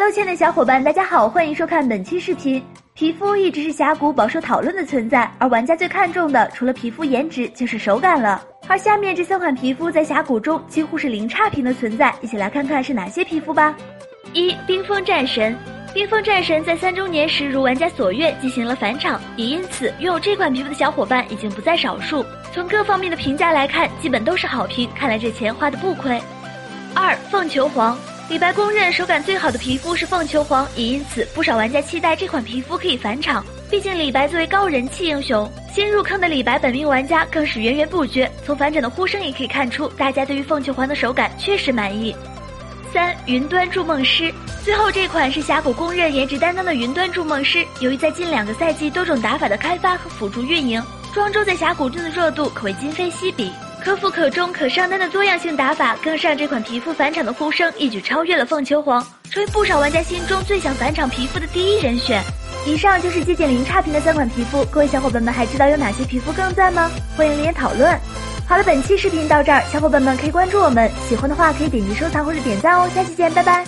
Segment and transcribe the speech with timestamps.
[0.00, 2.64] Hello，亲爱的小伙伴，大家好，欢迎收看本期视频。
[2.94, 8.40] 皮肤一直是峡谷饱受讨论的存在，而玩家最看重的，除了皮肤颜值，就是手感了。
[8.68, 13.74] 而下面这三款皮肤在峡谷中几乎是零差评的存在，一起来看看是哪些皮肤吧。
[14.34, 15.58] 一冰封战神，
[15.92, 22.24] 冰封战神在三周年时如玩家所愿进行了返场，也因此拥有这款皮肤的小伙伴已经不在少数。
[22.54, 26.22] 从各方面的评价来看，基本都是好评，看来这钱花的不亏。
[26.94, 27.98] 二凤求凰。
[28.28, 33.42] 李白公认手感最好的皮肤是凤求凰，也因此不少玩家期待这款皮肤可以返场。
[33.70, 38.30] 毕竟李白作为高人气英雄，新入坑的李白本命玩家更是源源不绝。
[38.44, 42.14] 从返场的呼声也可以看出，大家对于凤求凰的手感确实满意。
[42.92, 44.30] 三云端筑梦师，
[44.62, 47.64] 最后这款是峡谷公认颜值担当的云端筑梦师。
[47.80, 50.82] 由于在近两个赛季多种打法的开发和辅助运营，
[51.14, 53.50] 庄周在峡谷中的热度可谓今非昔比。
[53.88, 62.22] 可辅可中可上单的多样性打法，更上这款皮肤返场的呼声一举超越了凤求凰，成为不少玩家心中最想返场皮肤的第一人选。
[62.66, 66.90] 以上就是接近零差评的三款皮肤，各位小伙伴们还知道有哪些皮肤更赞吗？
[67.16, 67.98] 欢迎留言讨论。
[68.46, 72.86] 好了，本期视频到这儿，小伙伴们可以关注我们，喜欢的话可以点击收藏或者点赞哦。
[72.94, 73.64] 下期见，拜拜。